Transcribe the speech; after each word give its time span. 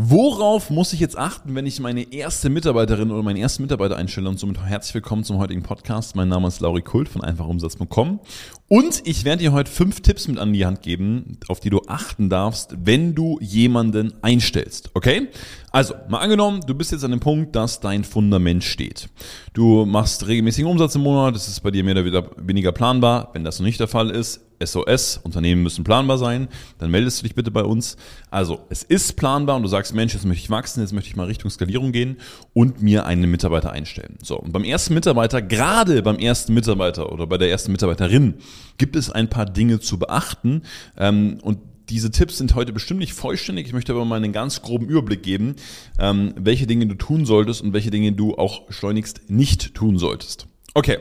Worauf 0.00 0.70
muss 0.70 0.92
ich 0.92 1.00
jetzt 1.00 1.18
achten, 1.18 1.56
wenn 1.56 1.66
ich 1.66 1.80
meine 1.80 2.12
erste 2.12 2.50
Mitarbeiterin 2.50 3.10
oder 3.10 3.24
meinen 3.24 3.36
ersten 3.36 3.62
Mitarbeiter 3.62 3.96
einstelle? 3.96 4.28
Und 4.28 4.38
somit 4.38 4.60
herzlich 4.60 4.94
willkommen 4.94 5.24
zum 5.24 5.38
heutigen 5.38 5.64
Podcast. 5.64 6.14
Mein 6.14 6.28
Name 6.28 6.46
ist 6.46 6.60
Lauri 6.60 6.82
Kult 6.82 7.08
von 7.08 7.24
einfachumsatz.com. 7.24 8.20
Und 8.68 9.02
ich 9.04 9.24
werde 9.24 9.42
dir 9.42 9.52
heute 9.52 9.68
fünf 9.68 10.00
Tipps 10.00 10.28
mit 10.28 10.38
an 10.38 10.52
die 10.52 10.64
Hand 10.64 10.82
geben, 10.82 11.38
auf 11.48 11.58
die 11.58 11.70
du 11.70 11.82
achten 11.88 12.30
darfst, 12.30 12.76
wenn 12.80 13.16
du 13.16 13.40
jemanden 13.40 14.14
einstellst. 14.22 14.90
Okay? 14.94 15.30
Also, 15.72 15.94
mal 16.08 16.18
angenommen, 16.18 16.60
du 16.64 16.76
bist 16.76 16.92
jetzt 16.92 17.02
an 17.02 17.10
dem 17.10 17.18
Punkt, 17.18 17.56
dass 17.56 17.80
dein 17.80 18.04
Fundament 18.04 18.62
steht. 18.62 19.08
Du 19.52 19.84
machst 19.84 20.28
regelmäßigen 20.28 20.70
Umsatz 20.70 20.94
im 20.94 21.02
Monat, 21.02 21.34
das 21.34 21.48
ist 21.48 21.58
bei 21.58 21.72
dir 21.72 21.82
mehr 21.82 21.96
oder 21.96 22.30
weniger 22.36 22.70
planbar. 22.70 23.30
Wenn 23.32 23.42
das 23.42 23.58
noch 23.58 23.66
nicht 23.66 23.80
der 23.80 23.88
Fall 23.88 24.10
ist, 24.10 24.47
SOS, 24.64 25.20
Unternehmen 25.22 25.62
müssen 25.62 25.84
planbar 25.84 26.18
sein, 26.18 26.48
dann 26.78 26.90
meldest 26.90 27.20
du 27.20 27.22
dich 27.24 27.34
bitte 27.34 27.50
bei 27.50 27.62
uns. 27.62 27.96
Also 28.30 28.60
es 28.70 28.82
ist 28.82 29.16
planbar 29.16 29.56
und 29.56 29.62
du 29.62 29.68
sagst, 29.68 29.94
Mensch, 29.94 30.14
jetzt 30.14 30.26
möchte 30.26 30.42
ich 30.42 30.50
wachsen, 30.50 30.80
jetzt 30.80 30.92
möchte 30.92 31.10
ich 31.10 31.16
mal 31.16 31.26
Richtung 31.26 31.50
Skalierung 31.50 31.92
gehen 31.92 32.18
und 32.52 32.82
mir 32.82 33.06
einen 33.06 33.30
Mitarbeiter 33.30 33.72
einstellen. 33.72 34.16
So, 34.22 34.38
und 34.38 34.52
beim 34.52 34.64
ersten 34.64 34.94
Mitarbeiter, 34.94 35.42
gerade 35.42 36.02
beim 36.02 36.18
ersten 36.18 36.54
Mitarbeiter 36.54 37.12
oder 37.12 37.26
bei 37.26 37.38
der 37.38 37.50
ersten 37.50 37.72
Mitarbeiterin, 37.72 38.34
gibt 38.76 38.96
es 38.96 39.10
ein 39.10 39.28
paar 39.28 39.46
Dinge 39.46 39.80
zu 39.80 39.98
beachten 39.98 40.62
ähm, 40.96 41.38
und 41.42 41.58
diese 41.88 42.10
Tipps 42.10 42.38
sind 42.38 42.54
heute 42.54 42.72
bestimmt 42.72 43.00
nicht 43.00 43.14
vollständig. 43.14 43.66
Ich 43.66 43.72
möchte 43.72 43.92
aber 43.92 44.04
mal 44.04 44.16
einen 44.16 44.32
ganz 44.32 44.62
groben 44.62 44.86
Überblick 44.86 45.22
geben, 45.22 45.56
ähm, 45.98 46.34
welche 46.36 46.66
Dinge 46.66 46.86
du 46.86 46.94
tun 46.94 47.24
solltest 47.24 47.62
und 47.62 47.72
welche 47.72 47.90
Dinge 47.90 48.12
du 48.12 48.36
auch 48.36 48.70
schleunigst 48.70 49.30
nicht 49.30 49.74
tun 49.74 49.98
solltest. 49.98 50.46
Okay, 50.74 50.98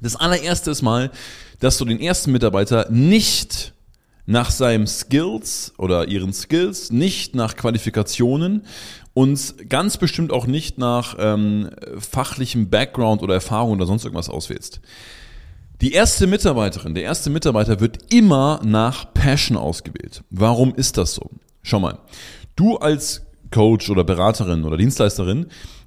das 0.00 0.16
allererste 0.16 0.70
ist 0.70 0.82
mal, 0.82 1.10
dass 1.60 1.78
du 1.78 1.84
den 1.84 2.00
ersten 2.00 2.32
Mitarbeiter 2.32 2.86
nicht 2.90 3.72
nach 4.26 4.50
seinem 4.50 4.86
Skills 4.86 5.72
oder 5.78 6.08
ihren 6.08 6.32
Skills, 6.32 6.90
nicht 6.90 7.34
nach 7.34 7.56
Qualifikationen 7.56 8.62
und 9.14 9.68
ganz 9.68 9.96
bestimmt 9.96 10.32
auch 10.32 10.46
nicht 10.46 10.78
nach 10.78 11.16
ähm, 11.18 11.70
fachlichem 11.98 12.68
Background 12.68 13.22
oder 13.22 13.34
Erfahrung 13.34 13.72
oder 13.74 13.86
sonst 13.86 14.04
irgendwas 14.04 14.28
auswählst. 14.28 14.80
Die 15.80 15.92
erste 15.92 16.26
Mitarbeiterin, 16.26 16.94
der 16.94 17.04
erste 17.04 17.30
Mitarbeiter 17.30 17.80
wird 17.80 18.12
immer 18.12 18.60
nach 18.64 19.12
Passion 19.12 19.56
ausgewählt. 19.56 20.22
Warum 20.30 20.74
ist 20.74 20.96
das 20.96 21.14
so? 21.14 21.30
Schau 21.62 21.80
mal, 21.80 21.98
du 22.56 22.76
als 22.78 23.22
Coach 23.50 23.90
oder 23.90 24.02
Beraterin 24.02 24.64
oder 24.64 24.76
Dienstleisterin 24.76 25.46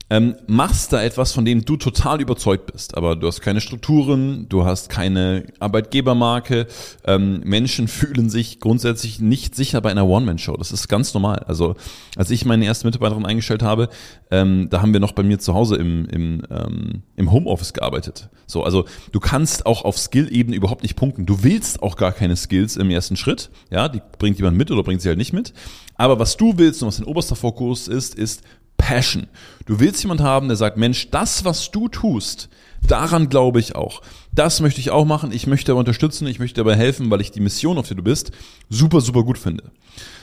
ähm, 0.09 0.35
machst 0.47 0.91
da 0.91 1.01
etwas, 1.03 1.31
von 1.31 1.45
dem 1.45 1.65
du 1.65 1.77
total 1.77 2.21
überzeugt 2.21 2.71
bist. 2.71 2.97
Aber 2.97 3.15
du 3.15 3.27
hast 3.27 3.41
keine 3.41 3.61
Strukturen, 3.61 4.47
du 4.49 4.65
hast 4.65 4.89
keine 4.89 5.45
Arbeitgebermarke. 5.59 6.67
Ähm, 7.05 7.41
Menschen 7.43 7.87
fühlen 7.99 8.29
sich 8.29 8.59
grundsätzlich 8.59 9.19
nicht 9.19 9.55
sicher 9.55 9.81
bei 9.81 9.91
einer 9.91 10.07
One-Man-Show. 10.07 10.57
Das 10.57 10.71
ist 10.71 10.87
ganz 10.87 11.13
normal. 11.13 11.39
Also 11.47 11.75
als 12.15 12.31
ich 12.31 12.45
meine 12.45 12.65
erste 12.65 12.87
Mitarbeiterin 12.87 13.25
eingestellt 13.25 13.61
habe, 13.61 13.89
ähm, 14.31 14.67
da 14.69 14.81
haben 14.81 14.93
wir 14.93 14.99
noch 14.99 15.11
bei 15.13 15.23
mir 15.23 15.39
zu 15.39 15.53
Hause 15.53 15.75
im, 15.75 16.05
im, 16.05 16.41
ähm, 16.49 17.03
im 17.15 17.31
Homeoffice 17.31 17.73
gearbeitet. 17.73 18.29
So, 18.47 18.63
also 18.63 18.85
du 19.11 19.19
kannst 19.19 19.65
auch 19.65 19.85
auf 19.85 19.97
Skill-Ebene 19.97 20.55
überhaupt 20.55 20.81
nicht 20.81 20.95
punkten. 20.95 21.25
Du 21.27 21.43
willst 21.43 21.83
auch 21.83 21.95
gar 21.95 22.11
keine 22.11 22.35
Skills 22.35 22.77
im 22.77 22.89
ersten 22.89 23.15
Schritt. 23.15 23.51
Ja, 23.69 23.89
die 23.89 24.01
bringt 24.17 24.37
jemand 24.37 24.57
mit 24.57 24.71
oder 24.71 24.81
bringt 24.81 25.01
sie 25.01 25.09
halt 25.09 25.19
nicht 25.19 25.33
mit. 25.33 25.53
Aber 25.95 26.17
was 26.17 26.37
du 26.37 26.57
willst 26.57 26.81
und 26.81 26.87
was 26.87 26.97
dein 26.97 27.05
oberster 27.05 27.35
Fokus 27.35 27.87
ist, 27.87 28.15
ist 28.15 28.41
Passion. 28.79 29.27
Du 29.67 29.79
willst 29.79 30.01
jemand 30.01 30.21
haben, 30.21 30.47
der 30.47 30.57
sagt, 30.57 30.77
Mensch, 30.77 31.11
das, 31.11 31.45
was 31.45 31.69
du 31.69 31.87
tust, 31.89 32.49
daran 32.81 33.29
glaube 33.29 33.59
ich 33.59 33.75
auch. 33.75 34.01
Das 34.33 34.61
möchte 34.61 34.79
ich 34.79 34.89
auch 34.89 35.05
machen. 35.05 35.31
Ich 35.31 35.45
möchte 35.45 35.71
aber 35.71 35.79
unterstützen. 35.79 36.25
Ich 36.25 36.39
möchte 36.39 36.63
dabei 36.63 36.75
helfen, 36.75 37.11
weil 37.11 37.21
ich 37.21 37.29
die 37.29 37.41
Mission, 37.41 37.77
auf 37.77 37.87
der 37.87 37.97
du 37.97 38.03
bist, 38.03 38.31
super, 38.69 39.01
super 39.01 39.23
gut 39.23 39.37
finde. 39.37 39.71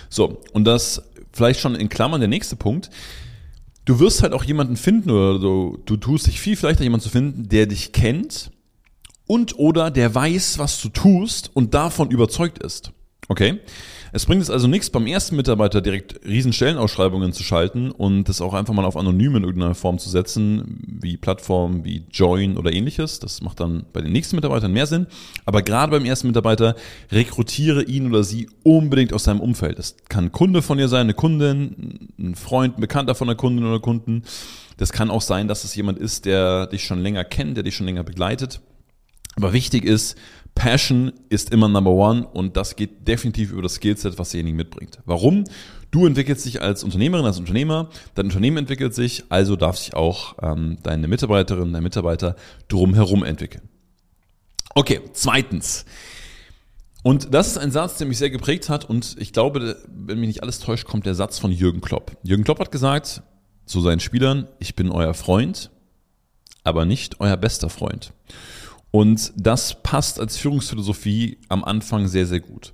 So. 0.08 0.40
Und 0.52 0.64
das 0.64 1.02
vielleicht 1.32 1.60
schon 1.60 1.76
in 1.76 1.88
Klammern 1.88 2.20
der 2.20 2.28
nächste 2.28 2.56
Punkt. 2.56 2.90
Du 3.84 4.00
wirst 4.00 4.22
halt 4.22 4.32
auch 4.32 4.42
jemanden 4.42 4.76
finden 4.76 5.10
oder 5.10 5.38
du, 5.38 5.78
du 5.84 5.96
tust 5.96 6.26
dich 6.26 6.40
viel 6.40 6.56
vielleicht 6.56 6.80
jemanden 6.80 7.04
zu 7.04 7.10
finden, 7.10 7.48
der 7.48 7.66
dich 7.66 7.92
kennt 7.92 8.50
und 9.28 9.58
oder 9.58 9.92
der 9.92 10.12
weiß, 10.12 10.58
was 10.58 10.80
du 10.80 10.88
tust 10.88 11.50
und 11.54 11.74
davon 11.74 12.10
überzeugt 12.10 12.58
ist. 12.58 12.92
Okay? 13.28 13.60
Es 14.12 14.24
bringt 14.24 14.40
es 14.40 14.50
also 14.50 14.68
nichts, 14.68 14.88
beim 14.88 15.06
ersten 15.06 15.36
Mitarbeiter 15.36 15.80
direkt 15.82 16.24
riesen 16.24 16.52
Stellenausschreibungen 16.52 17.32
zu 17.32 17.42
schalten 17.42 17.90
und 17.90 18.24
das 18.28 18.40
auch 18.40 18.54
einfach 18.54 18.72
mal 18.72 18.84
auf 18.84 18.96
anonym 18.96 19.36
in 19.36 19.44
irgendeiner 19.44 19.74
Form 19.74 19.98
zu 19.98 20.08
setzen, 20.08 20.78
wie 20.86 21.16
Plattformen 21.16 21.84
wie 21.84 22.04
Join 22.10 22.56
oder 22.56 22.72
ähnliches. 22.72 23.18
Das 23.18 23.42
macht 23.42 23.60
dann 23.60 23.84
bei 23.92 24.00
den 24.00 24.12
nächsten 24.12 24.36
Mitarbeitern 24.36 24.72
mehr 24.72 24.86
Sinn. 24.86 25.06
Aber 25.44 25.60
gerade 25.62 25.90
beim 25.90 26.04
ersten 26.04 26.28
Mitarbeiter 26.28 26.76
rekrutiere 27.10 27.82
ihn 27.82 28.06
oder 28.06 28.22
sie 28.22 28.48
unbedingt 28.62 29.12
aus 29.12 29.24
seinem 29.24 29.40
Umfeld. 29.40 29.78
Das 29.78 29.96
kann 30.08 30.26
ein 30.26 30.32
Kunde 30.32 30.62
von 30.62 30.78
dir 30.78 30.88
sein, 30.88 31.02
eine 31.02 31.14
Kundin, 31.14 32.08
ein 32.18 32.36
Freund, 32.36 32.78
ein 32.78 32.80
Bekannter 32.80 33.14
von 33.14 33.28
einer 33.28 33.36
Kundin 33.36 33.66
oder 33.66 33.80
Kunden. 33.80 34.22
Das 34.76 34.92
kann 34.92 35.10
auch 35.10 35.22
sein, 35.22 35.48
dass 35.48 35.64
es 35.64 35.74
jemand 35.74 35.98
ist, 35.98 36.26
der 36.26 36.68
dich 36.68 36.84
schon 36.84 37.00
länger 37.00 37.24
kennt, 37.24 37.56
der 37.56 37.64
dich 37.64 37.74
schon 37.74 37.86
länger 37.86 38.04
begleitet. 38.04 38.60
Aber 39.36 39.52
wichtig 39.52 39.84
ist, 39.84 40.16
Passion 40.56 41.12
ist 41.28 41.52
immer 41.52 41.68
Number 41.68 41.92
One 41.92 42.26
und 42.26 42.56
das 42.56 42.74
geht 42.74 43.06
definitiv 43.06 43.52
über 43.52 43.62
das 43.62 43.74
Skillset, 43.74 44.18
was 44.18 44.30
derjenige 44.30 44.56
mitbringt. 44.56 44.98
Warum? 45.04 45.44
Du 45.90 46.06
entwickelst 46.06 46.44
dich 46.46 46.60
als 46.62 46.82
Unternehmerin, 46.82 47.26
als 47.26 47.38
Unternehmer, 47.38 47.90
dein 48.14 48.26
Unternehmen 48.26 48.56
entwickelt 48.56 48.94
sich, 48.94 49.24
also 49.28 49.54
darf 49.54 49.76
sich 49.76 49.94
auch 49.94 50.34
ähm, 50.42 50.78
deine 50.82 51.08
Mitarbeiterin, 51.08 51.72
dein 51.72 51.82
Mitarbeiter 51.82 52.36
drumherum 52.68 53.22
entwickeln. 53.22 53.68
Okay, 54.74 55.00
zweitens. 55.12 55.84
Und 57.02 57.32
das 57.32 57.48
ist 57.48 57.58
ein 57.58 57.70
Satz, 57.70 57.98
der 57.98 58.06
mich 58.06 58.18
sehr 58.18 58.30
geprägt 58.30 58.68
hat 58.68 58.86
und 58.86 59.14
ich 59.18 59.32
glaube, 59.32 59.76
wenn 59.88 60.18
mich 60.18 60.28
nicht 60.28 60.42
alles 60.42 60.58
täuscht, 60.58 60.86
kommt 60.86 61.06
der 61.06 61.14
Satz 61.14 61.38
von 61.38 61.52
Jürgen 61.52 61.82
Klopp. 61.82 62.16
Jürgen 62.22 62.44
Klopp 62.44 62.60
hat 62.60 62.72
gesagt 62.72 63.22
zu 63.66 63.80
seinen 63.82 64.00
Spielern, 64.00 64.48
ich 64.58 64.74
bin 64.74 64.90
euer 64.90 65.14
Freund, 65.14 65.70
aber 66.64 66.86
nicht 66.86 67.20
euer 67.20 67.36
bester 67.36 67.68
Freund. 67.68 68.12
Und 68.90 69.32
das 69.36 69.82
passt 69.82 70.20
als 70.20 70.36
Führungsphilosophie 70.38 71.38
am 71.48 71.64
Anfang 71.64 72.08
sehr, 72.08 72.26
sehr 72.26 72.40
gut. 72.40 72.72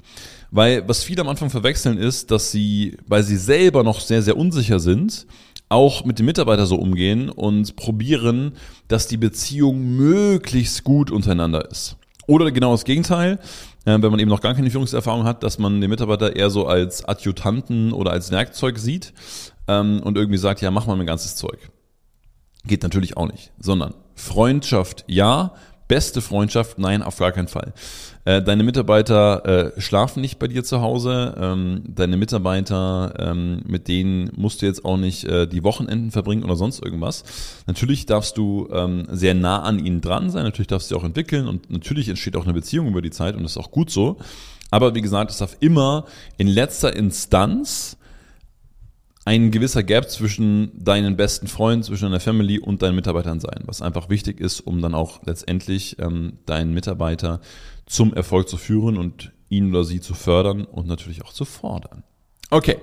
Weil 0.51 0.87
was 0.87 1.03
viele 1.03 1.23
am 1.23 1.29
Anfang 1.29 1.51
verwechseln 1.51 1.99
ist, 1.99 2.31
dass 2.31 2.51
sie, 2.51 2.97
weil 3.07 3.23
sie 3.23 3.37
selber 3.37 3.83
noch 3.83 4.01
sehr, 4.01 4.23
sehr 4.23 4.37
unsicher 4.37 4.79
sind, 4.79 5.27
auch 5.69 6.05
mit 6.05 6.19
dem 6.19 6.27
Mitarbeiter 6.27 6.67
so 6.67 6.77
umgehen 6.77 7.31
und 7.31 7.77
probieren, 7.77 8.53
dass 8.89 9.07
die 9.07 9.17
Beziehung 9.17 9.97
möglichst 9.97 10.85
gut 10.85 11.11
untereinander 11.11 11.71
ist. 11.71 11.97
Oder 12.27 12.53
genau 12.53 12.73
das 12.73 12.85
Gegenteil, 12.85 13.39
äh, 13.85 13.99
wenn 14.01 14.11
man 14.11 14.21
eben 14.21 14.31
noch 14.31 14.43
gar 14.43 14.55
keine 14.55 14.71
Führungserfahrung 14.71 15.25
hat, 15.25 15.43
dass 15.43 15.59
man 15.59 15.81
den 15.81 15.91
Mitarbeiter 15.91 16.37
eher 16.37 16.51
so 16.51 16.67
als 16.67 17.05
Adjutanten 17.05 17.93
oder 17.93 18.13
als 18.13 18.31
Werkzeug 18.31 18.79
sieht 18.79 19.13
ähm, 19.67 20.01
und 20.05 20.17
irgendwie 20.17 20.39
sagt, 20.39 20.61
ja, 20.61 20.71
mach 20.71 20.87
mal 20.87 20.97
mein 20.97 21.07
ganzes 21.07 21.37
Zeug. 21.37 21.71
Geht 22.65 22.83
natürlich 22.83 23.17
auch 23.17 23.27
nicht, 23.27 23.53
sondern 23.59 23.95
Freundschaft 24.15 25.05
ja, 25.09 25.55
beste 25.93 26.23
Freundschaft? 26.23 26.79
Nein, 26.79 27.03
auf 27.03 27.19
gar 27.19 27.33
keinen 27.33 27.49
Fall. 27.49 27.75
Äh, 28.25 28.41
deine 28.41 28.63
Mitarbeiter 28.63 29.75
äh, 29.77 29.79
schlafen 29.79 30.23
nicht 30.23 30.39
bei 30.39 30.49
dir 30.49 30.65
zu 30.65 30.81
Hause. 30.81 31.35
Ähm, 31.39 31.83
deine 31.87 32.17
Mitarbeiter, 32.17 33.13
ähm, 33.19 33.61
mit 33.67 33.89
denen 33.89 34.31
musst 34.35 34.63
du 34.63 34.67
jetzt 34.67 34.87
auch 34.87 34.97
nicht 34.97 35.25
äh, 35.25 35.47
die 35.47 35.63
Wochenenden 35.65 36.11
verbringen 36.11 36.45
oder 36.45 36.57
sonst 36.57 36.83
irgendwas. 36.83 37.25
Natürlich 37.67 38.07
darfst 38.07 38.39
du 38.39 38.71
ähm, 38.73 39.07
sehr 39.11 39.35
nah 39.35 39.61
an 39.61 39.85
ihnen 39.85 40.01
dran 40.01 40.31
sein. 40.31 40.45
Natürlich 40.45 40.69
darfst 40.69 40.91
du 40.91 40.95
sie 40.95 40.99
auch 40.99 41.05
entwickeln 41.05 41.47
und 41.47 41.71
natürlich 41.71 42.09
entsteht 42.09 42.37
auch 42.37 42.45
eine 42.45 42.55
Beziehung 42.55 42.87
über 42.87 43.03
die 43.03 43.11
Zeit 43.11 43.37
und 43.37 43.43
das 43.43 43.53
ist 43.53 43.59
auch 43.59 43.71
gut 43.71 43.91
so. 43.91 44.17
Aber 44.71 44.95
wie 44.95 45.03
gesagt, 45.03 45.31
es 45.31 45.37
darf 45.37 45.59
immer 45.61 46.07
in 46.39 46.47
letzter 46.47 46.97
Instanz 46.97 47.99
ein 49.25 49.51
gewisser 49.51 49.83
Gap 49.83 50.11
zwischen 50.11 50.73
deinen 50.75 51.17
besten 51.17 51.47
Freunden, 51.47 51.85
zwischen 51.85 52.05
deiner 52.05 52.21
Family 52.21 52.59
und 52.59 52.83
deinen 52.83 52.97
Mitarbeitern 52.97 53.41
sein, 53.41 53.63
was 53.67 53.83
einfach 53.83 54.09
wichtig 54.09 54.41
ist, 54.41 54.61
um 54.61 54.83
dann 54.83 54.95
auch 54.95 55.21
letztendlich 55.25 55.99
ähm, 56.01 56.39
deinen 56.47 56.75
Mitarbeiter 56.75 57.41
zum 57.87 58.15
Erfolg 58.15 58.49
zu 58.49 58.57
führen 58.57 58.97
und 58.97 59.33
ihn 59.49 59.71
oder 59.71 59.85
sie 59.85 60.01
zu 60.01 60.15
fördern 60.15 60.65
und 60.65 60.89
natürlich 60.89 61.25
auch 61.25 61.33
zu 61.33 61.45
fordern. 61.45 62.03
Okay. 62.51 62.79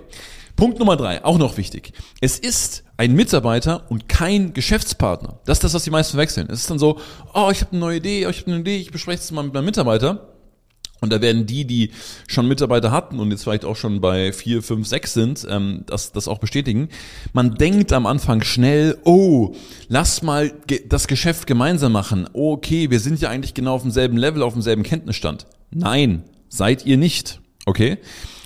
Punkt 0.55 0.77
Nummer 0.79 0.97
drei, 0.97 1.23
auch 1.23 1.37
noch 1.37 1.55
wichtig. 1.55 1.93
Es 2.19 2.37
ist 2.37 2.83
ein 2.97 3.13
Mitarbeiter 3.13 3.89
und 3.89 4.09
kein 4.09 4.53
Geschäftspartner. 4.53 5.39
Das 5.45 5.57
ist 5.57 5.63
das, 5.63 5.73
was 5.73 5.83
die 5.85 5.89
meisten 5.89 6.11
verwechseln. 6.11 6.47
Es 6.49 6.61
ist 6.61 6.69
dann 6.69 6.79
so, 6.79 6.99
oh, 7.33 7.49
ich 7.49 7.61
habe 7.61 7.71
eine 7.71 7.79
neue 7.79 7.97
Idee, 7.97 8.27
oh, 8.27 8.29
ich 8.29 8.41
habe 8.41 8.51
eine 8.51 8.59
Idee, 8.59 8.77
ich 8.77 8.91
bespreche 8.91 9.19
es 9.19 9.31
mal 9.31 9.43
mit 9.43 9.53
meinem 9.53 9.65
Mitarbeiter. 9.65 10.38
Und 11.01 11.13
da 11.13 11.21
werden 11.21 11.45
die, 11.45 11.65
die 11.65 11.91
schon 12.27 12.47
Mitarbeiter 12.47 12.91
hatten 12.91 13.19
und 13.19 13.31
jetzt 13.31 13.43
vielleicht 13.43 13.65
auch 13.65 13.75
schon 13.75 14.01
bei 14.01 14.33
vier, 14.33 14.61
fünf, 14.61 14.87
sechs 14.87 15.13
sind, 15.13 15.47
ähm, 15.49 15.83
das, 15.85 16.11
das 16.11 16.27
auch 16.27 16.39
bestätigen. 16.39 16.89
Man 17.33 17.55
denkt 17.55 17.93
am 17.93 18.05
Anfang 18.05 18.41
schnell, 18.41 18.97
oh, 19.05 19.55
lass 19.87 20.21
mal 20.21 20.51
ge 20.67 20.81
das 20.87 21.07
Geschäft 21.07 21.47
gemeinsam 21.47 21.91
machen. 21.91 22.27
Oh, 22.33 22.53
okay, 22.53 22.89
wir 22.89 22.99
sind 22.99 23.21
ja 23.21 23.29
eigentlich 23.29 23.53
genau 23.53 23.75
auf 23.75 23.83
demselben 23.83 24.17
Level, 24.17 24.43
auf 24.43 24.53
demselben 24.53 24.83
Kenntnisstand. 24.83 25.45
Nein, 25.71 26.23
seid 26.49 26.85
ihr 26.85 26.97
nicht. 26.97 27.39
Okay? 27.65 27.97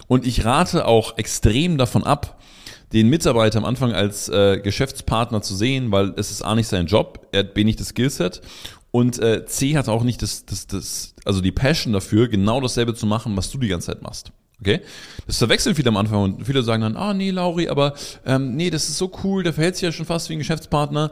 Und 0.08 0.28
ich 0.28 0.46
rate 0.46 0.86
auch 0.86 1.18
extrem 1.18 1.78
davon 1.78 2.04
ab, 2.04 2.40
den 2.92 3.10
Mitarbeiter 3.10 3.58
am 3.58 3.66
Anfang 3.66 3.94
als 3.94 4.30
äh, 4.30 4.60
Geschäftspartner 4.60 5.42
zu 5.42 5.56
sehen, 5.56 5.92
weil 5.92 6.14
es 6.18 6.30
ist 6.30 6.44
A 6.44 6.54
nicht 6.54 6.68
sein 6.68 6.86
Job, 6.86 7.28
er 7.32 7.40
hat 7.40 7.54
B 7.56 7.64
nicht 7.64 7.80
das 7.80 7.88
Skillset 7.90 8.42
und 8.94 9.18
äh, 9.18 9.44
C 9.48 9.76
hat 9.76 9.90
auch 9.90 10.04
nicht 10.04 10.22
das, 10.22 10.46
das, 10.46 10.68
das, 10.68 11.16
also 11.26 11.42
die 11.42 11.52
Passion 11.52 11.94
dafür, 11.94 12.28
genau 12.28 12.62
dasselbe 12.62 12.94
zu 12.94 13.08
machen, 13.08 13.36
was 13.36 13.50
du 13.50 13.58
die 13.58 13.68
ganze 13.68 13.88
Zeit 13.88 14.04
machst. 14.04 14.32
Okay? 14.62 14.82
Das 15.26 15.40
verwechseln 15.40 15.74
viele 15.74 15.90
am 15.90 15.98
Anfang 15.98 16.22
und 16.22 16.46
viele 16.46 16.62
sagen 16.62 16.84
dann, 16.84 16.96
ah 16.96 17.12
nee, 17.16 17.32
Lauri, 17.32 17.70
aber 17.70 17.96
ähm, 18.24 18.56
nee, 18.56 18.70
das 18.70 18.90
ist 18.90 19.00
so 19.00 19.12
cool, 19.24 19.42
der 19.42 19.52
verhält 19.52 19.78
sich 19.78 19.82
ja 19.82 19.92
schon 19.92 20.06
fast 20.06 20.30
wie 20.30 20.34
ein 20.34 20.40
Geschäftspartner. 20.40 21.10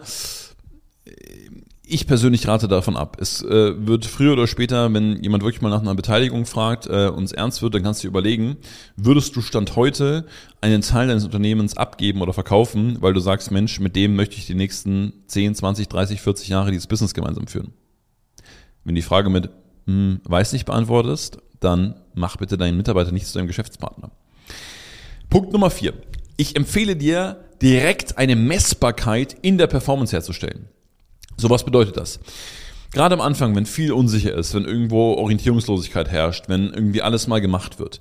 Ich 1.94 2.08
persönlich 2.08 2.48
rate 2.48 2.70
davon 2.70 2.96
ab. 2.96 3.18
Es 3.20 3.44
äh, 3.44 3.74
wird 3.86 4.06
früher 4.06 4.32
oder 4.32 4.48
später, 4.48 4.94
wenn 4.94 5.22
jemand 5.22 5.44
wirklich 5.44 5.62
mal 5.62 5.68
nach 5.68 5.82
einer 5.82 5.94
Beteiligung 5.94 6.46
fragt, 6.46 6.88
äh, 6.88 7.10
uns 7.10 7.34
ernst 7.34 7.62
wird, 7.62 7.76
dann 7.76 7.84
kannst 7.84 8.02
du 8.02 8.08
dir 8.08 8.12
überlegen, 8.12 8.56
würdest 8.96 9.36
du 9.36 9.42
Stand 9.42 9.76
heute 9.76 10.26
einen 10.62 10.84
Teil 10.84 11.10
deines 11.10 11.26
Unternehmens 11.26 11.76
abgeben 11.76 12.22
oder 12.22 12.32
verkaufen, 12.32 12.96
weil 13.02 13.12
du 13.12 13.20
sagst, 13.20 13.52
Mensch, 13.52 13.82
mit 13.82 13.98
dem 13.98 14.16
möchte 14.16 14.38
ich 14.38 14.46
die 14.46 14.56
nächsten 14.56 15.12
10, 15.28 15.56
20, 15.56 15.90
30, 15.90 16.22
40 16.22 16.48
Jahre 16.48 16.72
dieses 16.72 16.88
Business 16.88 17.14
gemeinsam 17.14 17.48
führen. 17.48 17.74
Wenn 18.86 18.96
die 18.96 19.02
Frage 19.02 19.30
mit 19.30 19.50
hm, 19.86 20.22
weiß 20.24 20.54
nicht 20.54 20.64
beantwortest, 20.64 21.40
dann 21.60 21.96
mach 22.14 22.38
bitte 22.38 22.58
deinen 22.58 22.78
Mitarbeiter 22.78 23.12
nicht 23.12 23.28
zu 23.28 23.38
deinem 23.38 23.48
Geschäftspartner. 23.48 24.12
Punkt 25.30 25.52
Nummer 25.52 25.70
vier. 25.70 25.92
Ich 26.38 26.56
empfehle 26.56 26.96
dir, 26.96 27.44
direkt 27.62 28.18
eine 28.18 28.38
Messbarkeit 28.38 29.36
in 29.42 29.58
der 29.58 29.68
Performance 29.68 30.16
herzustellen. 30.16 30.70
So 31.42 31.50
was 31.50 31.66
bedeutet 31.66 31.98
das? 31.98 32.20
Gerade 32.94 33.16
am 33.16 33.22
Anfang, 33.22 33.56
wenn 33.56 33.66
viel 33.66 33.94
unsicher 33.94 34.34
ist, 34.34 34.54
wenn 34.54 34.66
irgendwo 34.66 35.14
Orientierungslosigkeit 35.14 36.10
herrscht, 36.10 36.50
wenn 36.50 36.74
irgendwie 36.74 37.02
alles 37.02 37.28
mal 37.28 37.40
gemacht 37.40 37.80
wird. 37.80 38.00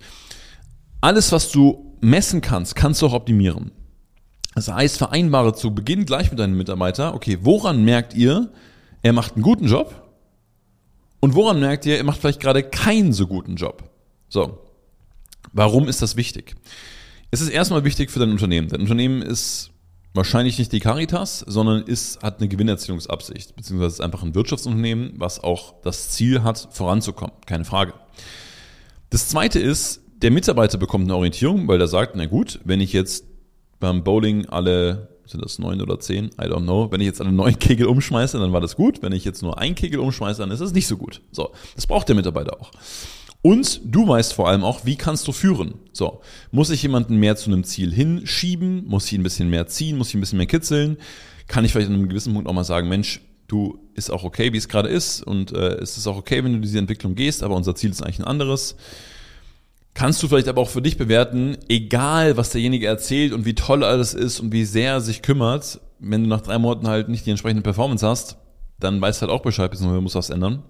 Alles, 1.01 1.33
was 1.33 1.51
du 1.51 1.97
messen 2.01 2.41
kannst, 2.41 2.75
kannst 2.75 3.01
du 3.01 3.07
auch 3.07 3.13
optimieren. 3.13 3.71
Das 4.55 4.69
heißt, 4.69 4.99
vereinbare 4.99 5.55
zu 5.55 5.75
Beginn 5.75 6.07
gleich 6.07 6.31
mit 6.31 6.41
deinem 6.41 6.57
Mitarbeiter, 6.57 7.15
okay, 7.15 7.39
woran 7.43 7.85
merkt 7.85 8.15
ihr, 8.15 8.51
er 9.03 9.13
macht 9.13 9.35
einen 9.35 9.43
guten 9.43 9.67
Job? 9.67 10.09
Und 11.21 11.35
woran 11.35 11.61
merkt 11.61 11.87
ihr, 11.87 11.97
er 11.97 12.05
macht 12.05 12.21
vielleicht 12.21 12.41
gerade 12.41 12.63
keinen 12.63 13.13
so 13.13 13.27
guten 13.27 13.57
Job? 13.57 13.85
So. 14.29 14.59
Warum 15.53 15.89
ist 15.89 16.03
das 16.03 16.17
wichtig? 16.17 16.57
Es 17.31 17.41
ist 17.41 17.49
erstmal 17.49 17.85
wichtig 17.85 18.11
für 18.11 18.19
dein 18.19 18.31
Unternehmen. 18.31 18.69
Dein 18.69 18.81
Unternehmen 18.81 19.23
ist 19.23 19.70
wahrscheinlich 20.15 20.59
nicht 20.59 20.73
die 20.73 20.81
Caritas, 20.81 21.41
sondern 21.41 21.83
ist, 21.83 22.23
hat 22.23 22.39
eine 22.39 22.49
Gewinnerzielungsabsicht, 22.49 23.55
beziehungsweise 23.57 23.95
ist 23.95 24.01
einfach 24.01 24.23
ein 24.23 24.35
Wirtschaftsunternehmen, 24.35 25.15
was 25.17 25.43
auch 25.43 25.75
das 25.83 26.11
Ziel 26.11 26.43
hat, 26.43 26.69
voranzukommen. 26.73 27.35
Keine 27.47 27.65
Frage. 27.65 27.95
Das 29.11 29.29
zweite 29.29 29.59
ist, 29.59 30.03
der 30.23 30.31
Mitarbeiter 30.31 30.79
bekommt 30.79 31.05
eine 31.05 31.17
Orientierung, 31.17 31.67
weil 31.69 31.81
er 31.81 31.89
sagt, 31.89 32.15
na 32.17 32.27
gut, 32.27 32.61
wenn 32.65 32.81
ich 32.81 32.93
jetzt 32.93 33.25
beim 33.79 34.05
Bowling 34.05 34.47
alle, 34.47 35.09
sind 35.25 35.43
das 35.43 35.59
neun 35.59 35.81
oder 35.81 35.99
zehn? 35.99 36.27
I 36.41 36.47
don't 36.47 36.63
know. 36.63 36.91
Wenn 36.91 37.01
ich 37.01 37.07
jetzt 37.07 37.21
alle 37.21 37.33
neun 37.33 37.59
Kegel 37.59 37.87
umschmeiße, 37.87 38.39
dann 38.39 38.53
war 38.53 38.61
das 38.61 38.77
gut. 38.77 39.03
Wenn 39.03 39.13
ich 39.13 39.25
jetzt 39.25 39.43
nur 39.43 39.59
ein 39.59 39.75
Kegel 39.75 40.01
umschmeiße, 40.01 40.41
dann 40.41 40.51
ist 40.51 40.61
es 40.61 40.73
nicht 40.73 40.87
so 40.87 40.97
gut. 40.97 41.23
So. 41.33 41.53
Das 41.75 41.87
braucht 41.87 42.09
der 42.09 42.17
Mitarbeiter 42.17 42.61
auch. 42.61 42.71
Und 43.43 43.81
du 43.85 44.07
weißt 44.07 44.35
vor 44.35 44.49
allem 44.49 44.65
auch, 44.65 44.85
wie 44.85 44.97
kannst 44.97 45.27
du 45.27 45.33
führen? 45.33 45.75
So, 45.93 46.21
muss 46.51 46.71
ich 46.71 46.83
jemanden 46.83 47.17
mehr 47.17 47.37
zu 47.37 47.51
einem 47.51 47.65
Ziel 47.65 47.93
hinschieben? 47.93 48.87
Muss 48.87 49.07
ich 49.07 49.19
ein 49.19 49.23
bisschen 49.23 49.49
mehr 49.49 49.67
ziehen? 49.67 49.97
Muss 49.97 50.09
ich 50.09 50.15
ein 50.15 50.21
bisschen 50.21 50.39
mehr 50.39 50.47
kitzeln? 50.47 50.99
Kann 51.49 51.65
ich 51.65 51.73
vielleicht 51.73 51.89
an 51.89 51.95
einem 51.95 52.09
gewissen 52.09 52.35
Punkt 52.35 52.49
auch 52.49 52.53
mal 52.53 52.65
sagen, 52.65 52.89
Mensch, 52.89 53.21
du 53.49 53.81
ist 53.95 54.11
auch 54.11 54.25
okay, 54.25 54.53
wie 54.53 54.59
es 54.59 54.69
gerade 54.69 54.89
ist 54.89 55.23
und 55.23 55.53
äh, 55.53 55.75
es 55.75 55.97
ist 55.97 56.07
auch 56.07 56.17
okay, 56.17 56.45
wenn 56.45 56.53
du 56.53 56.61
diese 56.61 56.79
Entwicklung 56.79 57.15
gehst, 57.15 57.43
aber 57.43 57.57
unser 57.57 57.75
Ziel 57.75 57.91
ist 57.91 58.03
eigentlich 58.03 58.21
ein 58.21 58.25
anderes. 58.25 58.77
Kannst 59.95 60.23
du 60.23 60.29
vielleicht 60.29 60.49
aber 60.49 60.63
auch 60.63 60.69
für 60.69 60.83
dich 60.83 60.97
bewerten, 60.97 61.57
egal 61.69 62.37
was 62.37 62.51
derjenige 62.51 62.87
erzählt 62.87 63.33
und 63.33 63.45
wie 63.45 63.55
toll 63.55 63.83
alles 63.83 64.15
ist 64.15 64.39
und 64.39 64.53
wie 64.53 64.65
sehr 64.65 64.93
er 64.93 65.01
sich 65.01 65.23
kümmert, 65.23 65.81
wenn 65.99 66.23
du 66.23 66.29
nach 66.29 66.41
drei 66.43 66.59
Monaten 66.59 66.87
halt 66.87 67.09
nicht 67.09 67.27
die 67.27 67.31
entsprechende 67.31 67.63
Performance 67.63 68.07
hast, 68.07 68.37
dann 68.79 69.01
weißt 69.01 69.21
du 69.21 69.27
halt 69.27 69.33
auch 69.33 69.43
Bescheid, 69.43 69.73
du 69.75 70.01
musst 70.01 70.15
was 70.15 70.31
ändern. 70.31 70.63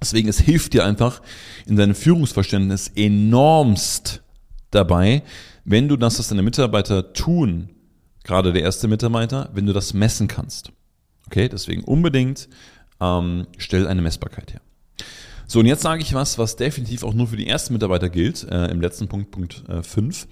Deswegen, 0.00 0.28
es 0.28 0.40
hilft 0.40 0.72
dir 0.72 0.84
einfach 0.84 1.20
in 1.66 1.76
deinem 1.76 1.94
Führungsverständnis 1.94 2.90
enormst 2.94 4.22
dabei, 4.70 5.22
wenn 5.64 5.88
du 5.88 5.96
das, 5.96 6.18
was 6.18 6.28
deine 6.28 6.42
Mitarbeiter 6.42 7.12
tun, 7.12 7.70
gerade 8.24 8.52
der 8.52 8.62
erste 8.62 8.88
Mitarbeiter, 8.88 9.50
wenn 9.52 9.66
du 9.66 9.72
das 9.72 9.92
messen 9.92 10.28
kannst. 10.28 10.72
Okay, 11.26 11.48
deswegen 11.48 11.84
unbedingt 11.84 12.48
ähm, 13.00 13.46
stell 13.58 13.86
eine 13.86 14.02
Messbarkeit 14.02 14.52
her. 14.52 14.60
So, 15.46 15.58
und 15.58 15.66
jetzt 15.66 15.82
sage 15.82 16.02
ich 16.02 16.14
was, 16.14 16.38
was 16.38 16.56
definitiv 16.56 17.02
auch 17.02 17.12
nur 17.12 17.26
für 17.26 17.36
die 17.36 17.48
ersten 17.48 17.72
Mitarbeiter 17.72 18.08
gilt, 18.08 18.44
äh, 18.44 18.66
im 18.66 18.80
letzten 18.80 19.08
Punkt, 19.08 19.32
Punkt 19.32 19.64
äh, 19.68 19.82
5. 19.82 20.28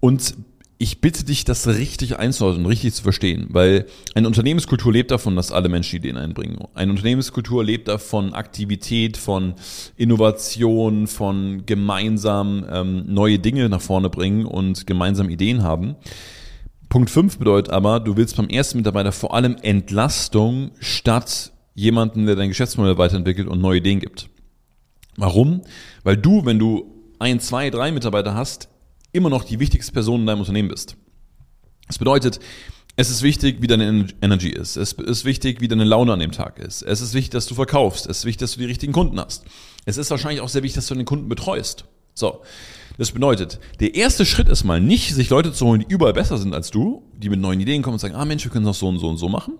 Und 0.00 0.36
ich 0.80 1.00
bitte 1.00 1.24
dich, 1.24 1.44
das 1.44 1.66
richtig 1.66 2.20
einzuordnen, 2.20 2.64
richtig 2.64 2.94
zu 2.94 3.02
verstehen, 3.02 3.48
weil 3.50 3.86
eine 4.14 4.28
Unternehmenskultur 4.28 4.92
lebt 4.92 5.10
davon, 5.10 5.34
dass 5.34 5.50
alle 5.50 5.68
Menschen 5.68 5.96
Ideen 5.96 6.16
einbringen. 6.16 6.58
Eine 6.74 6.92
Unternehmenskultur 6.92 7.64
lebt 7.64 7.88
davon 7.88 8.32
Aktivität, 8.32 9.16
von 9.16 9.54
Innovation, 9.96 11.08
von 11.08 11.66
gemeinsam 11.66 12.64
ähm, 12.70 13.04
neue 13.12 13.40
Dinge 13.40 13.68
nach 13.68 13.80
vorne 13.80 14.08
bringen 14.08 14.46
und 14.46 14.86
gemeinsam 14.86 15.30
Ideen 15.30 15.64
haben. 15.64 15.96
Punkt 16.88 17.10
5 17.10 17.38
bedeutet 17.38 17.72
aber, 17.72 17.98
du 17.98 18.16
willst 18.16 18.36
beim 18.36 18.48
ersten 18.48 18.78
Mitarbeiter 18.78 19.10
vor 19.10 19.34
allem 19.34 19.56
Entlastung 19.60 20.70
statt 20.78 21.52
jemanden, 21.74 22.26
der 22.26 22.36
dein 22.36 22.48
Geschäftsmodell 22.48 22.98
weiterentwickelt 22.98 23.48
und 23.48 23.60
neue 23.60 23.78
Ideen 23.78 23.98
gibt. 23.98 24.30
Warum? 25.16 25.62
Weil 26.04 26.16
du, 26.16 26.46
wenn 26.46 26.60
du 26.60 26.94
ein, 27.18 27.40
zwei, 27.40 27.68
drei 27.70 27.90
Mitarbeiter 27.90 28.34
hast, 28.34 28.68
immer 29.18 29.30
noch 29.30 29.44
die 29.44 29.60
wichtigste 29.60 29.92
Person 29.92 30.22
in 30.22 30.26
deinem 30.26 30.40
Unternehmen 30.40 30.68
bist. 30.68 30.96
Das 31.86 31.98
bedeutet, 31.98 32.40
es 32.96 33.10
ist 33.10 33.22
wichtig, 33.22 33.58
wie 33.60 33.66
deine 33.66 34.08
Energy 34.20 34.50
ist. 34.50 34.76
Es 34.76 34.92
ist 34.92 35.24
wichtig, 35.24 35.60
wie 35.60 35.68
deine 35.68 35.84
Laune 35.84 36.12
an 36.12 36.18
dem 36.18 36.32
Tag 36.32 36.58
ist. 36.58 36.82
Es 36.82 37.00
ist 37.00 37.14
wichtig, 37.14 37.30
dass 37.30 37.46
du 37.46 37.54
verkaufst. 37.54 38.06
Es 38.06 38.18
ist 38.18 38.24
wichtig, 38.24 38.40
dass 38.40 38.52
du 38.54 38.60
die 38.60 38.66
richtigen 38.66 38.92
Kunden 38.92 39.20
hast. 39.20 39.44
Es 39.84 39.96
ist 39.96 40.10
wahrscheinlich 40.10 40.40
auch 40.40 40.48
sehr 40.48 40.62
wichtig, 40.62 40.76
dass 40.76 40.88
du 40.88 40.94
den 40.94 41.04
Kunden 41.04 41.28
betreust. 41.28 41.84
So. 42.14 42.42
Das 42.98 43.12
bedeutet, 43.12 43.60
der 43.78 43.94
erste 43.94 44.26
Schritt 44.26 44.48
ist 44.48 44.64
mal 44.64 44.80
nicht, 44.80 45.14
sich 45.14 45.30
Leute 45.30 45.52
zu 45.52 45.64
holen, 45.66 45.84
die 45.86 45.94
überall 45.94 46.12
besser 46.12 46.36
sind 46.38 46.52
als 46.52 46.72
du, 46.72 47.04
die 47.16 47.28
mit 47.28 47.38
neuen 47.38 47.60
Ideen 47.60 47.82
kommen 47.82 47.94
und 47.94 48.00
sagen, 48.00 48.16
ah 48.16 48.24
Mensch, 48.24 48.42
wir 48.42 48.50
können 48.50 48.66
das 48.66 48.80
so 48.80 48.88
und 48.88 48.98
so 48.98 49.08
und 49.08 49.18
so 49.18 49.28
machen. 49.28 49.54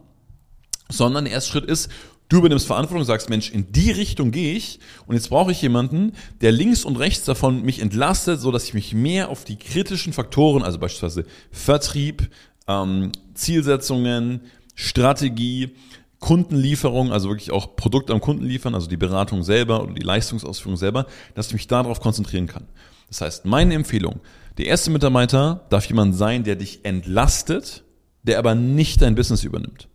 Sondern 0.91 1.25
der 1.25 1.35
erste 1.35 1.53
Schritt 1.53 1.67
ist, 1.67 1.89
Du 2.29 2.39
übernimmst 2.39 2.67
Verantwortung 2.67 3.07
sagst, 3.07 3.31
Mensch, 3.31 3.51
in 3.51 3.73
die 3.73 3.91
Richtung 3.91 4.31
gehe 4.33 4.55
ich 4.55 4.81
und 5.07 5.15
jetzt 5.15 5.31
brauche 5.31 5.51
ich 5.51 5.63
jemanden, 5.63 6.13
der 6.43 6.53
links 6.53 6.85
und 6.85 6.97
rechts 6.97 7.25
davon 7.25 7.63
mich 7.63 7.81
entlastet, 7.81 8.41
so 8.41 8.53
dass 8.53 8.65
ich 8.65 8.75
mich 8.75 8.93
mehr 8.93 9.31
auf 9.31 9.45
die 9.45 9.57
kritischen 9.57 10.13
Faktoren, 10.13 10.63
also 10.63 10.79
beispielsweise 10.79 11.25
Vertrieb, 11.51 12.29
ähm, 12.67 13.13
Zielsetzungen, 13.33 14.43
Strategie, 14.75 15.71
Kundenlieferung, 16.19 17.13
also 17.13 17.31
wirklich 17.31 17.51
auch 17.51 17.77
Produkt 17.77 18.11
am 18.11 18.21
Kunden 18.21 18.45
liefern, 18.45 18.75
also 18.75 18.89
die 18.89 18.99
Beratung 18.99 19.43
selber 19.43 19.83
oder 19.83 19.95
die 19.95 20.05
Leistungsausführung 20.05 20.77
selber, 20.77 21.07
dass 21.35 21.47
ich 21.47 21.55
mich 21.55 21.67
darauf 21.67 22.01
konzentrieren 22.01 22.47
kann. 22.47 22.67
Das 23.09 23.23
heißt, 23.23 23.45
meine 23.47 23.73
Empfehlung, 23.73 24.21
der 24.59 24.67
erste 24.67 24.91
Mitarbeiter 24.91 25.65
darf 25.71 25.87
jemand 25.87 26.15
sein, 26.15 26.45
der 26.45 26.57
dich 26.57 26.85
entlastet, 26.85 27.85
der 28.23 28.39
aber 28.39 28.55
nicht 28.55 29.01
dein 29.01 29.15
Business 29.15 29.45
übernimmt 29.45 29.89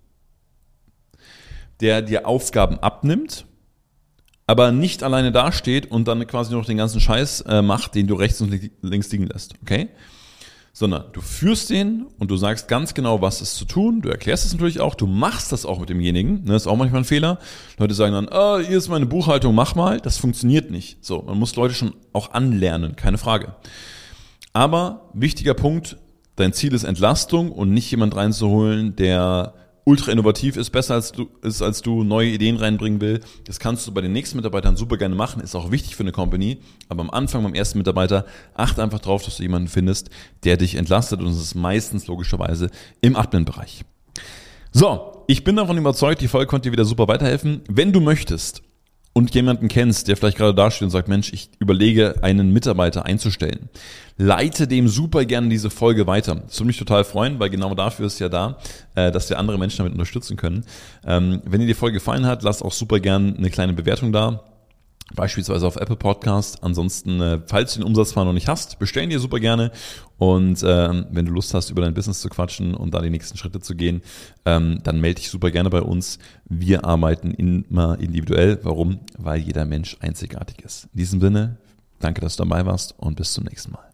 der 1.84 2.02
dir 2.02 2.26
Aufgaben 2.26 2.80
abnimmt, 2.80 3.46
aber 4.48 4.72
nicht 4.72 5.04
alleine 5.04 5.32
dasteht 5.32 5.92
und 5.92 6.08
dann 6.08 6.26
quasi 6.26 6.54
noch 6.54 6.66
den 6.66 6.78
ganzen 6.78 7.02
Scheiß 7.02 7.42
äh, 7.42 7.62
macht, 7.62 7.94
den 7.94 8.08
du 8.08 8.16
rechts 8.16 8.40
und 8.42 8.58
links 8.82 9.12
liegen 9.12 9.28
lässt. 9.28 9.56
Okay? 9.62 9.90
Sondern 10.72 11.04
du 11.12 11.22
führst 11.22 11.70
den 11.70 12.08
und 12.18 12.32
du 12.32 12.38
sagst 12.38 12.68
ganz 12.68 12.94
genau, 12.94 13.22
was 13.22 13.42
ist 13.42 13.56
zu 13.56 13.66
tun. 13.66 14.02
Du 14.02 14.10
erklärst 14.10 14.46
es 14.46 14.54
natürlich 14.54 14.80
auch, 14.80 14.96
du 14.96 15.06
machst 15.06 15.52
das 15.52 15.66
auch 15.66 15.80
mit 15.80 15.90
demjenigen. 15.90 16.46
Ne, 16.46 16.54
das 16.54 16.64
ist 16.64 16.68
auch 16.68 16.78
manchmal 16.78 17.02
ein 17.02 17.06
Fehler. 17.06 17.38
Leute 17.78 17.94
sagen 17.94 18.14
dann, 18.14 18.30
oh, 18.32 18.60
hier 18.60 18.78
ist 18.78 18.88
meine 18.88 19.06
Buchhaltung, 19.06 19.54
mach 19.54 19.76
mal. 19.76 20.00
Das 20.00 20.18
funktioniert 20.18 20.72
nicht. 20.72 21.04
So, 21.06 21.22
man 21.22 21.38
muss 21.38 21.56
Leute 21.56 21.74
schon 21.74 21.94
auch 22.14 22.32
anlernen, 22.32 22.96
keine 22.96 23.18
Frage. 23.18 23.56
Aber 24.54 25.10
wichtiger 25.14 25.54
Punkt, 25.54 25.98
dein 26.38 26.54
Ziel 26.54 26.74
ist 26.74 26.86
Entlastung 26.86 27.52
und 27.52 27.72
nicht 27.72 27.92
jemand 27.92 28.16
reinzuholen, 28.16 28.96
der 28.96 29.54
ultra 29.86 30.12
innovativ 30.12 30.58
ist, 30.58 30.70
besser 30.70 30.96
als 30.96 31.12
du, 31.12 31.30
ist, 31.42 31.62
als 31.62 31.82
du 31.82 32.04
neue 32.04 32.30
Ideen 32.30 32.58
reinbringen 32.58 33.02
will. 33.02 33.20
Das 33.46 33.60
kannst 33.60 33.86
du 33.88 33.94
bei 33.94 34.02
den 34.02 34.12
nächsten 34.12 34.38
Mitarbeitern 34.38 34.78
super 34.78 34.98
gerne 34.98 35.16
machen, 35.16 35.42
ist 35.42 35.56
auch 35.56 35.72
wichtig 35.72 35.96
für 35.96 36.04
eine 36.04 36.12
Company. 36.12 36.60
Aber 36.90 37.02
am 37.02 37.10
Anfang 37.10 37.44
beim 37.44 37.54
ersten 37.54 37.78
Mitarbeiter 37.78 38.26
achte 38.54 38.82
einfach 38.82 39.00
drauf, 39.00 39.24
dass 39.24 39.38
du 39.38 39.44
jemanden 39.44 39.68
findest, 39.68 40.10
der 40.44 40.58
dich 40.58 40.76
entlastet 40.76 41.20
und 41.20 41.28
es 41.28 41.42
ist 41.42 41.56
meistens 41.56 42.08
logischerweise 42.08 42.70
im 43.02 43.16
Admin-Bereich. 43.16 43.84
So, 44.72 45.24
ich 45.28 45.44
bin 45.44 45.56
davon 45.56 45.78
überzeugt, 45.78 46.22
die 46.22 46.28
Folge 46.28 46.48
konnte 46.48 46.70
dir 46.70 46.74
wieder 46.74 46.86
super 46.86 47.08
weiterhelfen. 47.08 47.62
Wenn 47.70 47.92
du 47.92 48.00
möchtest, 48.00 48.64
und 49.14 49.34
jemanden 49.36 49.68
kennst, 49.68 50.08
der 50.08 50.18
vielleicht 50.18 50.38
gerade 50.38 50.56
dasteht 50.56 50.84
und 50.84 50.90
sagt, 50.90 51.08
Mensch, 51.08 51.32
ich 51.32 51.50
überlege, 51.60 52.16
einen 52.24 52.52
Mitarbeiter 52.52 53.06
einzustellen, 53.06 53.70
leite 54.18 54.68
dem 54.68 54.88
super 54.88 55.24
gerne 55.26 55.50
diese 55.50 55.70
Folge 55.70 56.08
weiter. 56.08 56.36
Das 56.36 56.60
würde 56.60 56.68
mich 56.68 56.78
total 56.78 57.04
freuen, 57.04 57.40
weil 57.40 57.52
genau 57.52 57.76
dafür 57.76 58.08
ist 58.08 58.20
ja 58.20 58.30
da, 58.30 58.58
äh, 58.96 59.12
dass 59.12 59.30
wir 59.30 59.38
andere 59.38 59.60
Menschen 59.60 59.78
damit 59.78 59.94
unterstützen 59.94 60.36
können. 60.36 60.66
Ähm, 61.06 61.42
wenn 61.46 61.62
dir 61.62 61.68
die 61.68 61.74
Folge 61.76 62.00
gefallen 62.00 62.26
hat, 62.26 62.44
lass 62.44 62.62
auch 62.62 62.74
super 62.74 63.00
gerne 63.00 63.36
eine 63.38 63.50
kleine 63.50 63.74
Bewertung 63.74 64.12
da 64.12 64.44
beispielsweise 65.16 65.68
auf 65.68 65.76
Apple 65.76 65.96
Podcast. 65.96 66.64
Ansonsten, 66.64 67.22
äh, 67.22 67.40
falls 67.46 67.74
du 67.74 67.80
den 67.80 67.88
Umsatzplan 67.88 68.26
noch 68.26 68.34
nicht 68.34 68.48
hast, 68.48 68.80
bestellen 68.80 69.10
dir 69.10 69.20
super 69.20 69.40
gerne. 69.40 69.72
Und 70.18 70.64
ähm, 70.66 71.06
wenn 71.12 71.26
du 71.26 71.32
Lust 71.32 71.54
hast, 71.54 71.70
über 71.70 71.82
dein 71.82 71.94
Business 71.94 72.22
zu 72.22 72.30
quatschen 72.30 72.74
und 72.74 72.94
da 72.94 73.02
die 73.02 73.10
nächsten 73.10 73.38
Schritte 73.38 73.60
zu 73.60 73.76
gehen, 73.76 74.02
ähm, 74.46 74.80
dann 74.84 75.02
melde 75.02 75.22
dich 75.22 75.30
super 75.30 75.52
gerne 75.52 75.70
bei 75.70 75.82
uns. 75.82 76.20
Wir 76.46 76.86
arbeiten 76.86 77.32
immer 77.32 78.00
individuell. 78.00 78.60
Warum? 78.64 79.00
Weil 79.18 79.42
jeder 79.42 79.66
Mensch 79.66 79.98
einzigartig 80.00 80.64
ist. 80.64 80.86
In 80.94 81.00
diesem 81.00 81.22
Sinne, 81.22 81.58
Danke, 82.04 82.20
dass 82.20 82.36
du 82.36 82.44
dabei 82.44 82.66
warst 82.66 83.00
und 83.00 83.16
bis 83.16 83.32
zum 83.32 83.46
nächsten 83.46 83.72
Mal. 83.72 83.93